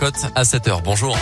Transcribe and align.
Cote 0.00 0.26
à 0.36 0.44
7h. 0.44 0.80
Bonjour. 0.84 1.18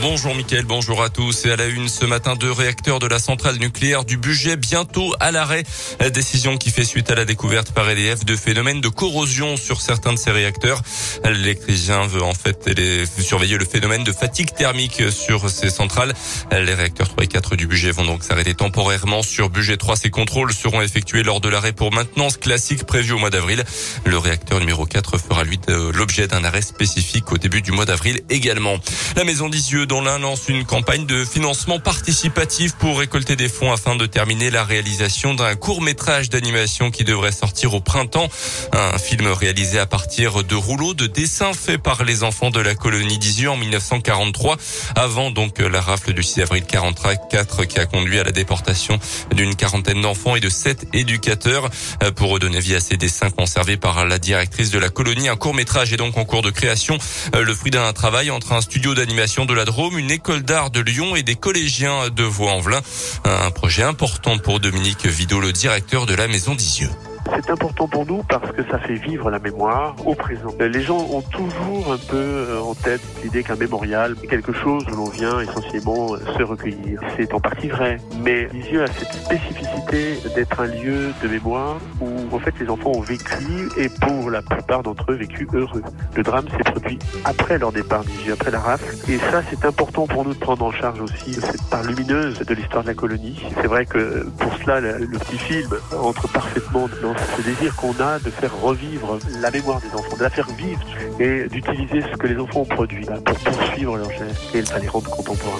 Bonjour 0.00 0.32
Mickaël, 0.36 0.64
bonjour 0.64 1.02
à 1.02 1.10
tous. 1.10 1.44
Et 1.44 1.50
à 1.50 1.56
la 1.56 1.66
une 1.66 1.88
ce 1.88 2.04
matin, 2.04 2.36
deux 2.36 2.52
réacteurs 2.52 3.00
de 3.00 3.08
la 3.08 3.18
centrale 3.18 3.56
nucléaire 3.56 4.04
du 4.04 4.16
budget 4.16 4.56
bientôt 4.56 5.12
à 5.18 5.32
l'arrêt. 5.32 5.64
Décision 6.12 6.56
qui 6.56 6.70
fait 6.70 6.84
suite 6.84 7.10
à 7.10 7.16
la 7.16 7.24
découverte 7.24 7.72
par 7.72 7.90
EDF 7.90 8.24
de 8.24 8.36
phénomènes 8.36 8.80
de 8.80 8.88
corrosion 8.88 9.56
sur 9.56 9.80
certains 9.80 10.12
de 10.12 10.18
ces 10.18 10.30
réacteurs. 10.30 10.82
L'électricien 11.24 12.06
veut 12.06 12.22
en 12.22 12.32
fait 12.32 12.70
surveiller 13.18 13.58
le 13.58 13.64
phénomène 13.64 14.04
de 14.04 14.12
fatigue 14.12 14.54
thermique 14.54 15.02
sur 15.10 15.50
ces 15.50 15.68
centrales. 15.68 16.14
Les 16.52 16.74
réacteurs 16.74 17.08
3 17.08 17.24
et 17.24 17.28
4 17.28 17.56
du 17.56 17.66
budget 17.66 17.90
vont 17.90 18.04
donc 18.04 18.22
s'arrêter 18.22 18.54
temporairement 18.54 19.22
sur 19.22 19.50
budget 19.50 19.78
3. 19.78 19.96
Ces 19.96 20.10
contrôles 20.10 20.52
seront 20.52 20.80
effectués 20.80 21.24
lors 21.24 21.40
de 21.40 21.48
l'arrêt 21.48 21.72
pour 21.72 21.92
maintenance 21.92 22.36
classique 22.36 22.84
prévu 22.84 23.14
au 23.14 23.18
mois 23.18 23.30
d'avril. 23.30 23.64
Le 24.04 24.16
réacteur 24.16 24.60
numéro 24.60 24.86
4 24.86 25.18
fera 25.18 25.42
lui 25.42 25.58
l'objet 25.92 26.28
d'un 26.28 26.44
arrêt 26.44 26.62
spécifique 26.62 27.32
au 27.32 27.38
début 27.38 27.62
du 27.62 27.72
mois 27.72 27.84
d'avril 27.84 28.20
également. 28.30 28.76
La 29.16 29.24
maison 29.24 29.48
d'Isieux 29.48 29.87
dont 29.88 30.02
l'un 30.02 30.18
lance 30.18 30.48
une 30.48 30.66
campagne 30.66 31.06
de 31.06 31.24
financement 31.24 31.80
participatif 31.80 32.74
pour 32.74 32.98
récolter 32.98 33.36
des 33.36 33.48
fonds 33.48 33.72
afin 33.72 33.96
de 33.96 34.04
terminer 34.04 34.50
la 34.50 34.62
réalisation 34.62 35.32
d'un 35.32 35.54
court 35.56 35.80
métrage 35.80 36.28
d'animation 36.28 36.90
qui 36.90 37.04
devrait 37.04 37.32
sortir 37.32 37.72
au 37.72 37.80
printemps. 37.80 38.28
Un 38.72 38.98
film 38.98 39.26
réalisé 39.28 39.78
à 39.78 39.86
partir 39.86 40.44
de 40.44 40.54
rouleaux 40.54 40.92
de 40.92 41.06
dessins 41.06 41.54
faits 41.54 41.82
par 41.82 42.04
les 42.04 42.22
enfants 42.22 42.50
de 42.50 42.60
la 42.60 42.74
colonie 42.74 43.18
d'Isieux 43.18 43.50
en 43.50 43.56
1943, 43.56 44.58
avant 44.94 45.30
donc 45.30 45.58
la 45.58 45.80
rafle 45.80 46.12
du 46.12 46.22
6 46.22 46.42
avril 46.42 46.64
44 46.64 47.64
qui 47.64 47.78
a 47.78 47.86
conduit 47.86 48.18
à 48.18 48.24
la 48.24 48.32
déportation 48.32 48.98
d'une 49.32 49.56
quarantaine 49.56 50.02
d'enfants 50.02 50.36
et 50.36 50.40
de 50.40 50.50
sept 50.50 50.86
éducateurs. 50.92 51.70
Pour 52.16 52.28
redonner 52.30 52.60
vie 52.60 52.74
à 52.74 52.80
ces 52.80 52.98
dessins 52.98 53.30
conservés 53.30 53.78
par 53.78 54.04
la 54.04 54.18
directrice 54.18 54.70
de 54.70 54.78
la 54.78 54.90
colonie, 54.90 55.30
un 55.30 55.36
court 55.36 55.54
métrage 55.54 55.94
est 55.94 55.96
donc 55.96 56.18
en 56.18 56.26
cours 56.26 56.42
de 56.42 56.50
création, 56.50 56.98
le 57.34 57.54
fruit 57.54 57.70
d'un 57.70 57.90
travail 57.94 58.30
entre 58.30 58.52
un 58.52 58.60
studio 58.60 58.94
d'animation 58.94 59.46
de 59.46 59.54
la 59.54 59.64
Une 59.78 60.10
école 60.10 60.42
d'art 60.42 60.70
de 60.70 60.80
Lyon 60.80 61.14
et 61.14 61.22
des 61.22 61.36
collégiens 61.36 62.10
de 62.10 62.24
Vaux-en-Velin. 62.24 62.80
Un 63.24 63.50
projet 63.52 63.84
important 63.84 64.36
pour 64.36 64.58
Dominique 64.58 65.06
Vidot, 65.06 65.40
le 65.40 65.52
directeur 65.52 66.04
de 66.04 66.14
la 66.14 66.26
Maison 66.26 66.56
d'Isieux. 66.56 66.90
C'est 67.34 67.50
important 67.50 67.88
pour 67.88 68.06
nous 68.06 68.22
parce 68.22 68.50
que 68.52 68.62
ça 68.70 68.78
fait 68.78 68.94
vivre 68.94 69.30
la 69.30 69.38
mémoire 69.38 69.94
au 70.06 70.14
présent. 70.14 70.54
Les 70.60 70.82
gens 70.82 70.98
ont 71.10 71.22
toujours 71.22 71.92
un 71.92 71.98
peu 71.98 72.16
euh, 72.16 72.60
en 72.60 72.74
tête 72.74 73.00
l'idée 73.22 73.42
qu'un 73.42 73.56
mémorial 73.56 74.16
est 74.22 74.26
quelque 74.26 74.52
chose 74.52 74.84
où 74.90 74.96
l'on 74.96 75.08
vient 75.10 75.40
essentiellement 75.40 76.14
euh, 76.14 76.18
se 76.36 76.42
recueillir. 76.42 77.00
C'est 77.16 77.32
en 77.34 77.40
partie 77.40 77.68
vrai, 77.68 77.98
mais 78.22 78.46
Lisieux 78.46 78.82
a 78.82 78.86
cette 78.86 79.12
spécificité 79.12 80.18
d'être 80.34 80.60
un 80.60 80.66
lieu 80.66 81.12
de 81.22 81.28
mémoire 81.28 81.78
où 82.00 82.34
en 82.34 82.38
fait 82.38 82.54
les 82.60 82.68
enfants 82.68 82.92
ont 82.94 83.00
vécu 83.00 83.68
et 83.76 83.88
pour 83.88 84.30
la 84.30 84.42
plupart 84.42 84.82
d'entre 84.82 85.12
eux 85.12 85.16
vécu 85.16 85.46
heureux. 85.52 85.82
Le 86.14 86.22
drame 86.22 86.46
s'est 86.48 86.70
produit 86.70 86.98
après 87.24 87.58
leur 87.58 87.72
départ 87.72 88.04
d'Isieux, 88.04 88.34
après 88.34 88.50
la 88.50 88.60
rafle. 88.60 88.94
Et 89.10 89.18
ça 89.18 89.42
c'est 89.50 89.64
important 89.64 90.06
pour 90.06 90.24
nous 90.24 90.34
de 90.34 90.38
prendre 90.38 90.64
en 90.64 90.72
charge 90.72 91.00
aussi 91.00 91.34
cette 91.34 91.62
part 91.70 91.82
lumineuse 91.82 92.38
de 92.38 92.54
l'histoire 92.54 92.82
de 92.82 92.88
la 92.88 92.94
colonie. 92.94 93.40
C'est 93.60 93.66
vrai 93.66 93.86
que 93.86 94.26
pour 94.38 94.54
cela 94.56 94.80
le, 94.80 95.06
petit 95.18 95.38
film 95.38 95.70
entre 95.96 96.28
parfaitement 96.28 96.88
dans 97.02 97.17
ce 97.36 97.42
désir 97.42 97.74
qu'on 97.76 97.94
a 98.00 98.18
de 98.18 98.30
faire 98.30 98.54
revivre 98.60 99.18
la 99.40 99.50
mémoire 99.50 99.80
des 99.80 99.88
enfants, 99.88 100.16
de 100.16 100.22
la 100.22 100.30
faire 100.30 100.48
vivre 100.56 100.80
et 101.20 101.48
d'utiliser 101.48 102.02
ce 102.10 102.16
que 102.16 102.26
les 102.26 102.36
enfants 102.36 102.60
ont 102.60 102.64
produit 102.64 103.04
pour 103.04 103.38
poursuivre 103.38 103.96
leur 103.96 104.10
gestes 104.10 104.54
et 104.54 104.80
les 104.80 104.88
rendre 104.88 105.10
contemporains. 105.10 105.58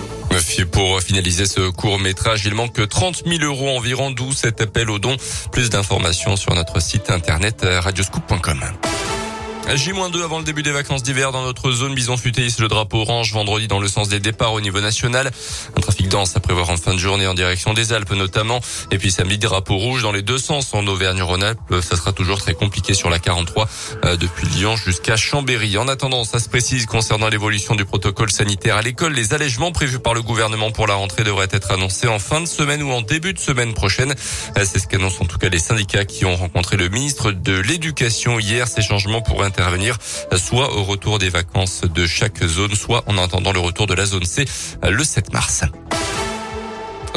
Pour 0.73 1.01
finaliser 1.01 1.47
ce 1.47 1.71
court 1.71 1.99
métrage, 1.99 2.45
il 2.45 2.55
manque 2.55 2.89
30 2.89 3.25
000 3.27 3.43
euros 3.43 3.77
environ, 3.77 4.11
d'où 4.11 4.33
cet 4.33 4.61
appel 4.61 4.91
au 4.91 4.99
don. 4.99 5.17
Plus 5.53 5.71
d'informations 5.71 6.37
sur 6.37 6.55
notre 6.55 6.81
site 6.81 7.11
internet 7.11 7.65
radioscoop.com. 7.65 8.61
J-2 9.75 10.25
avant 10.25 10.39
le 10.39 10.45
début 10.45 10.63
des 10.63 10.71
vacances 10.71 11.03
d'hiver 11.03 11.31
dans 11.31 11.43
notre 11.43 11.71
zone 11.73 11.95
Bison 11.95 12.17
futé 12.17 12.47
le 12.59 12.69
drapeau 12.69 13.03
orange 13.03 13.35
vendredi 13.35 13.69
dans 13.69 13.81
le 13.81 13.89
sens 13.89 14.09
des 14.09 14.19
départs 14.19 14.55
au 14.55 14.63
niveau 14.63 14.81
national. 14.81 15.31
Un 15.77 15.81
trafic 15.81 16.09
dense 16.09 16.35
à 16.37 16.41
prévoir 16.41 16.71
en 16.71 16.79
fin 16.79 16.95
de 16.95 16.99
journée 16.99 17.27
en 17.27 17.35
direction 17.35 17.75
des 17.75 17.93
Alpes 17.93 18.13
notamment. 18.13 18.61
Et 18.91 18.97
puis 18.97 19.11
samedi 19.11 19.37
drapeau 19.37 19.77
rouge 19.77 20.03
dans 20.03 20.13
les 20.13 20.23
deux 20.23 20.39
sens 20.39 20.73
en 20.73 20.87
Auvergne-Rhône-Alpes. 20.87 21.83
Ça 21.83 21.97
sera 21.97 22.13
toujours 22.13 22.39
très 22.39 22.55
compliqué 22.55 22.95
sur 22.95 23.11
la 23.11 23.19
43 23.19 23.69
euh, 24.07 24.17
depuis 24.17 24.47
Lyon 24.47 24.75
jusqu'à 24.77 25.17
Chambéry. 25.17 25.77
En 25.77 25.87
attendant, 25.87 26.25
ça 26.25 26.39
se 26.39 26.49
précise 26.49 26.87
concernant 26.87 27.29
l'évolution 27.29 27.75
du 27.75 27.85
protocole 27.85 28.31
sanitaire 28.31 28.77
à 28.77 28.83
l'école. 28.83 29.13
Les 29.13 29.35
allègements 29.35 29.71
prévus 29.71 29.99
par 29.99 30.15
le 30.15 30.23
gouvernement 30.23 30.71
pour 30.71 30.87
la 30.87 30.95
rentrée 30.95 31.25
devraient 31.25 31.49
être 31.51 31.73
annoncés 31.73 32.09
en 32.09 32.19
fin 32.19 32.41
de 32.41 32.47
semaine 32.47 32.83
ou 32.83 32.91
en 32.91 33.03
début 33.03 33.35
de 33.35 33.39
semaine 33.39 33.75
prochaine. 33.75 34.15
Euh, 34.57 34.65
c'est 34.65 34.79
ce 34.79 34.87
qu'annoncent 34.87 35.23
en 35.23 35.27
tout 35.27 35.39
cas 35.39 35.51
les 35.51 35.59
syndicats 35.59 36.07
qui 36.07 36.25
ont 36.25 36.37
rencontré 36.37 36.79
le 36.79 36.89
ministre 36.89 37.33
de 37.33 37.59
l'Éducation 37.59 38.39
hier. 38.39 38.67
Ces 38.67 38.81
changements 38.81 39.21
pourraient 39.21 39.58
soit 40.37 40.75
au 40.77 40.85
retour 40.85 41.19
des 41.19 41.29
vacances 41.29 41.83
de 41.83 42.07
chaque 42.07 42.43
zone, 42.45 42.75
soit 42.75 43.05
en 43.07 43.19
attendant 43.19 43.53
le 43.53 43.61
retour 43.61 43.87
de 43.87 43.95
la 43.95 44.07
zone 44.07 44.25
C 44.25 44.45
le 44.83 45.05
7 45.05 45.33
mars. 45.33 45.65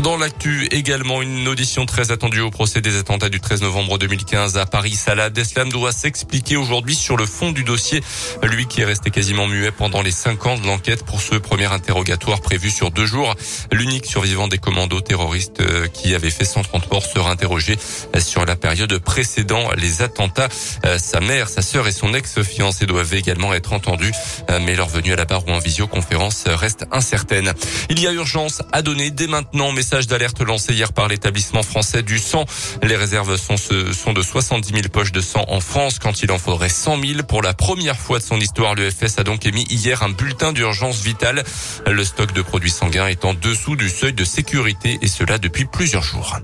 Dans 0.03 0.17
l'actu, 0.17 0.67
également 0.71 1.21
une 1.21 1.47
audition 1.47 1.85
très 1.85 2.09
attendue 2.09 2.39
au 2.39 2.49
procès 2.49 2.81
des 2.81 2.97
attentats 2.97 3.29
du 3.29 3.39
13 3.39 3.61
novembre 3.61 3.99
2015 3.99 4.57
à 4.57 4.65
Paris. 4.65 4.95
Salah 4.95 5.29
Deslam 5.29 5.69
doit 5.69 5.91
s'expliquer 5.91 6.57
aujourd'hui 6.57 6.95
sur 6.95 7.17
le 7.17 7.27
fond 7.27 7.51
du 7.51 7.63
dossier. 7.63 8.01
Lui 8.41 8.65
qui 8.65 8.81
est 8.81 8.85
resté 8.85 9.11
quasiment 9.11 9.45
muet 9.45 9.69
pendant 9.69 10.01
les 10.01 10.09
cinq 10.09 10.47
ans 10.47 10.57
de 10.57 10.65
l'enquête 10.65 11.05
pour 11.05 11.21
ce 11.21 11.35
premier 11.35 11.71
interrogatoire 11.71 12.41
prévu 12.41 12.71
sur 12.71 12.89
deux 12.89 13.05
jours. 13.05 13.35
L'unique 13.71 14.07
survivant 14.07 14.47
des 14.47 14.57
commandos 14.57 15.01
terroristes 15.01 15.61
euh, 15.61 15.87
qui 15.87 16.15
avait 16.15 16.31
fait 16.31 16.45
130 16.45 16.91
morts 16.91 17.05
sera 17.05 17.29
interrogé 17.29 17.77
sur 18.17 18.43
la 18.43 18.55
période 18.55 18.97
précédant 18.97 19.69
les 19.77 20.01
attentats. 20.01 20.49
Euh, 20.83 20.97
sa 20.97 21.19
mère, 21.19 21.47
sa 21.47 21.61
sœur 21.61 21.87
et 21.87 21.91
son 21.91 22.15
ex-fiancé 22.15 22.87
doivent 22.87 23.13
également 23.13 23.53
être 23.53 23.73
entendus, 23.73 24.13
euh, 24.49 24.59
mais 24.65 24.75
leur 24.75 24.89
venue 24.89 25.13
à 25.13 25.15
la 25.15 25.25
barre 25.25 25.47
ou 25.47 25.51
en 25.51 25.59
visioconférence 25.59 26.45
reste 26.47 26.87
incertaine. 26.91 27.53
Il 27.91 27.99
y 27.99 28.07
a 28.07 28.11
urgence 28.11 28.63
à 28.71 28.81
donner 28.81 29.11
dès 29.11 29.27
maintenant, 29.27 29.71
mais 29.71 29.90
message 29.91 30.07
d'alerte 30.07 30.39
lancé 30.41 30.73
hier 30.73 30.93
par 30.93 31.09
l'établissement 31.09 31.63
français 31.63 32.01
du 32.01 32.17
sang. 32.17 32.45
Les 32.81 32.95
réserves 32.95 33.35
sont, 33.35 33.57
sont 33.57 34.13
de 34.13 34.21
70 34.21 34.69
000 34.69 34.83
poches 34.87 35.11
de 35.11 35.19
sang 35.19 35.43
en 35.49 35.59
France 35.59 35.99
quand 35.99 36.23
il 36.23 36.31
en 36.31 36.37
faudrait 36.37 36.69
100 36.69 37.01
000. 37.01 37.23
Pour 37.27 37.41
la 37.41 37.53
première 37.53 37.97
fois 37.97 38.19
de 38.19 38.23
son 38.23 38.39
histoire, 38.39 38.75
l'EFS 38.75 39.17
a 39.17 39.23
donc 39.25 39.45
émis 39.45 39.65
hier 39.69 40.01
un 40.01 40.09
bulletin 40.09 40.53
d'urgence 40.53 41.01
vitale. 41.01 41.43
Le 41.85 42.05
stock 42.05 42.31
de 42.31 42.41
produits 42.41 42.71
sanguins 42.71 43.07
est 43.07 43.25
en 43.25 43.33
dessous 43.33 43.75
du 43.75 43.89
seuil 43.89 44.13
de 44.13 44.23
sécurité 44.23 44.97
et 45.01 45.09
cela 45.09 45.37
depuis 45.37 45.65
plusieurs 45.65 46.03
jours. 46.03 46.39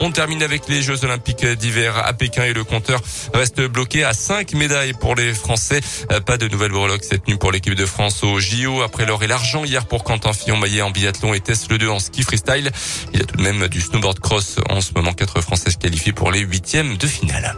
On 0.00 0.10
termine 0.10 0.42
avec 0.42 0.68
les 0.68 0.82
Jeux 0.82 1.04
Olympiques 1.04 1.46
d'hiver 1.46 1.96
à 1.96 2.12
Pékin 2.12 2.44
et 2.44 2.52
le 2.52 2.64
compteur 2.64 3.00
reste 3.32 3.62
bloqué 3.62 4.04
à 4.04 4.12
5 4.12 4.52
médailles 4.52 4.92
pour 4.92 5.14
les 5.14 5.32
Français. 5.32 5.80
Euh, 6.12 6.20
pas 6.20 6.36
de 6.36 6.48
nouvelles 6.48 6.70
breloques 6.70 7.04
cette 7.04 7.26
nuit 7.28 7.38
pour 7.38 7.50
l'équipe 7.50 7.74
de 7.74 7.86
France 7.86 8.22
au 8.22 8.38
JO. 8.38 8.82
Après 8.82 9.06
l'or 9.06 9.22
et 9.22 9.26
l'argent 9.26 9.64
hier 9.64 9.86
pour 9.86 10.04
Quentin 10.04 10.32
Fillon-Maillet 10.32 10.82
en 10.82 10.90
biathlon 10.90 11.32
et 11.32 11.40
Tess 11.40 11.68
Le 11.70 11.78
2 11.78 11.88
en 11.88 11.98
ski 11.98 12.22
freestyle. 12.22 12.70
Il 13.14 13.20
y 13.20 13.22
a 13.22 13.24
tout 13.24 13.36
de 13.36 13.42
même 13.42 13.68
du 13.68 13.80
snowboard 13.80 14.20
cross 14.20 14.56
en 14.68 14.80
ce 14.80 14.92
moment. 14.94 15.12
Quatre 15.12 15.40
Françaises 15.40 15.76
qualifiées 15.76 16.12
pour 16.12 16.30
les 16.30 16.40
huitièmes 16.40 16.98
de 16.98 17.06
finale. 17.06 17.56